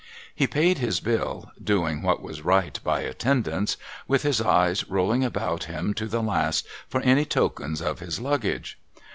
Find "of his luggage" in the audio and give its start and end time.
7.83-8.79